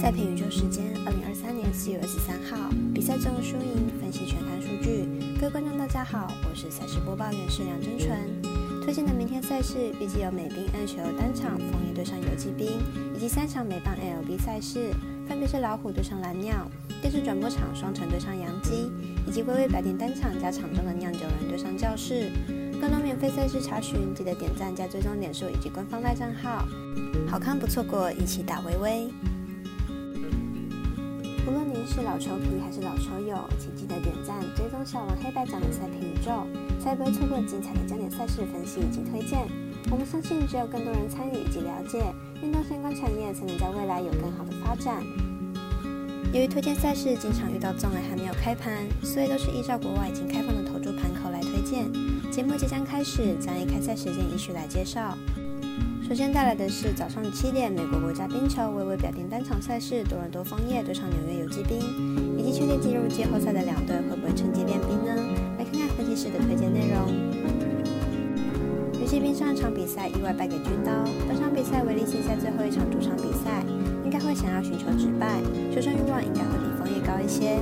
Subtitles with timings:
[0.00, 5.08] 赛评宇宙时间，二零二三年四月二十三号，比赛中输赢分析全看数据。
[5.40, 8.16] 各位观众大家好，我是赛事播报员是梁真纯。
[8.84, 12.78] 推荐的明天赛事预计有美兵 N 球单场枫叶对上游击兵，
[13.12, 14.94] 以及三场美棒 LB 赛事，
[15.26, 16.70] 分别是老虎对上蓝鸟，
[17.02, 18.92] 电视转播场双城对上洋基，
[19.26, 22.30] 以及微微白点单场加场中的酿酒人对上教室。
[22.80, 26.64] 更多免费赛事查询，记得点赞加追踪点数以及官方赖账号。
[27.28, 29.10] 好看不错过，一起打微微。
[31.48, 36.46] 无论您是老球皮还是老球友，请记得点赞、追踪小王黑白奖的赛评宇宙，
[36.78, 39.48] 才不会错过精彩的焦点赛事分析以及推荐。
[39.90, 42.04] 我们相信，只有更多人参与以及了解
[42.42, 45.02] 运动相关产业，才能在未来有更好的发展。
[46.34, 51.90] 由于推荐赛事经常遇到障碍还没有开盘，所以都是依照国外已经开放的投注盘口来推荐。
[52.30, 55.16] 节目即将开始，将以开赛时间依序来介绍。
[56.08, 61.76] 首先带来的是早上七点，美国国家冰球微微表定单场赛事，多伦多枫叶对上纽约游击兵，
[62.38, 65.12] 以及确定进入季后赛的两队会不会趁机练兵呢？
[65.58, 67.12] 来看看分析师的推荐内容。
[68.98, 70.90] 游击兵上一场比赛意外败给军刀，
[71.28, 73.62] 本场比赛为例行赛最后一场主场比赛，
[74.02, 75.36] 应该会想要寻求止败，
[75.70, 77.60] 求胜欲望应该会比枫叶高一些。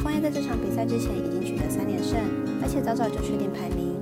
[0.00, 2.16] 枫叶在这场比赛之前已经取得三连胜，
[2.62, 3.93] 而且早早就确定排名，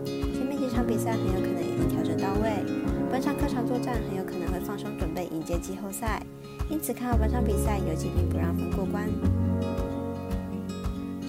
[0.83, 2.65] 比赛很有可能已经调整到位。
[3.11, 6.23] 本场客场作战很有可能会放松准备迎接季后赛，
[6.71, 9.09] 因此看好本场比赛游击兵不让分过关。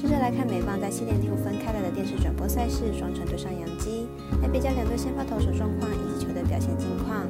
[0.01, 4.07] 接着来看美棒在七点零五分开来的电视转播赛事，双城对上洋基，
[4.41, 7.27] 来比较两队先发投手状况以及球队表现近况。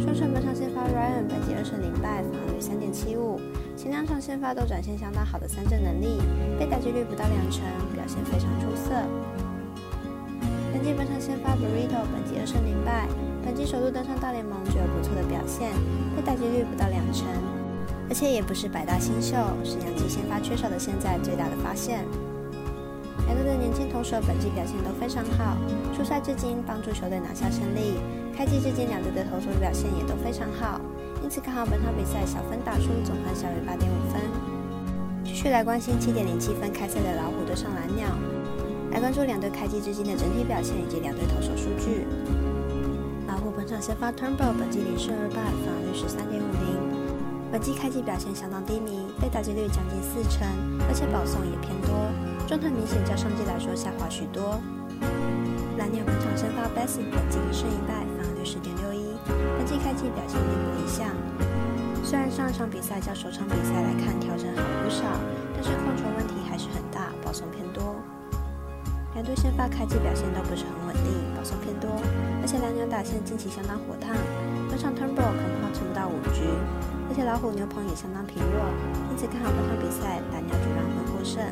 [0.00, 3.38] 双城本场先发 Ryan 本季二胜零败，防御率三点七五，
[3.76, 6.18] 前两场先发都展现相当好的三振能力，
[6.58, 7.62] 被打击率不到两成，
[7.94, 8.92] 表现非常出色。
[10.72, 13.08] 本季本场先发 Burrito，本季二胜零败，
[13.44, 15.72] 本季首度登上大联盟就有不错的表现，
[16.14, 17.24] 被打击率不到两成，
[18.08, 19.32] 而且也不是百大新秀，
[19.64, 22.04] 是洋基先发缺少的现在最大的发现。
[23.24, 25.56] 两队的年轻投手本季表现都非常好，
[25.96, 27.96] 出赛至今帮助球队拿下胜利，
[28.36, 30.80] 开季至今两队的投手表现也都非常好，
[31.24, 34.20] 因此看好本场比赛小分打出，总分小于八点五分。
[35.24, 38.08] 继续来关心七点零七分开赛的老虎对上蓝鸟。
[38.98, 42.02] 来关注两队开机至今的整体表现以及两队投手数据。
[43.28, 46.66] 老虎本场先发 Turnbull，本季零胜二败，防御率是三点五零。
[47.52, 50.42] 本季开机表现相当低迷，被打击率将近四成，
[50.90, 51.94] 而且保送也偏多，
[52.50, 54.58] 状态明显较上季来说下滑许多。
[55.78, 61.06] 蓝鸟本场先发 Bassett，本季一胜一败，防御率十点六一，本季开季表现并不理想。
[62.02, 65.06] 虽然上一场比赛较首场比赛来看调整好了不少，
[65.54, 67.94] 但是控球问题还是很大，保送偏多。
[69.18, 71.90] 两队先发开季表现都不是很稳定，保送偏多，
[72.38, 74.14] 而且蓝鸟打线近期相当火烫，
[74.70, 76.46] 本场 Turnbull 可能撑不到五局，
[77.10, 78.62] 而且老虎牛棚也相当疲弱，
[79.10, 81.42] 因此看好本场比赛蓝鸟主让分获胜。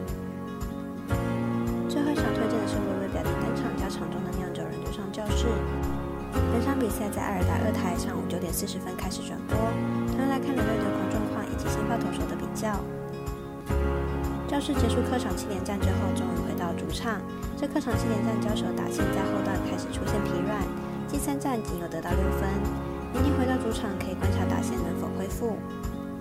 [1.91, 5.51] 最后一场推荐的是微微表弟单场加场中的酿酒人对上教室，
[6.55, 9.59] 本场比赛在爱尔达二台上午九点四十分开始转播，
[10.15, 12.79] 同样来看两队牛棚状况以及先发投手的比较。
[14.47, 16.06] 教室结束客场七连战之后，
[16.87, 17.19] 主场。
[17.59, 20.63] 这客场七连战交手打线在后段开始出现疲软，
[21.09, 22.47] 近三战仅有得到六分。
[23.11, 25.59] 明天回到主场，可以观察打线能否恢复。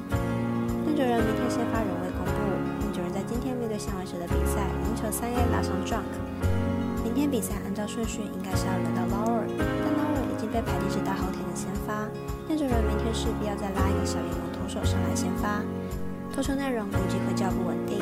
[0.10, 2.40] 酿酒人明天先发仍未公布。
[2.82, 6.10] 酿酒人在今天面对响尾蛇的比赛，赢球三 A 拉上 Drunk。
[7.04, 12.10] 明天比赛按照顺序应该是要轮到 Lower，但 Lower 已经被排定是大后天的先发。
[12.48, 15.62] 酿酒人明天势必要再拉一个小联盟投手上来先发。
[16.34, 18.00] 投球内容估计会较不稳定。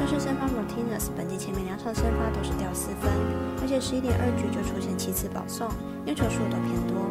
[0.00, 3.12] 教士先发 Martinez 本季前面两场先发都是掉四分，
[3.60, 5.68] 而且十一点二局就出现七次保送，
[6.08, 7.04] 丢球数都偏多。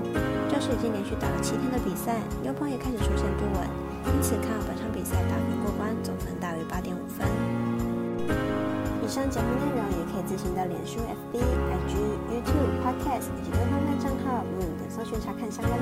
[0.49, 3.61] 教士已经连续打了七天的比赛，牛棚也开始出现不稳，
[4.09, 7.29] 因此看好本场比赛打分过关，总分大于八点五分。
[8.25, 10.97] 以上节目内容也可以自行到脸书、
[11.29, 11.93] FB、IG、
[12.25, 15.77] YouTube、Podcast 以及官方站账号 Moon 等搜寻查看相关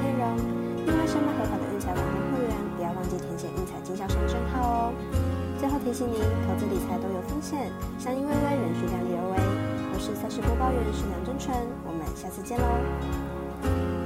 [5.97, 9.37] 提醒您，投资理财都有风险，相依为微，人需量力而为。
[9.91, 11.57] 我是赛事播报员，是梁真纯，
[11.87, 13.96] 我们下次见喽。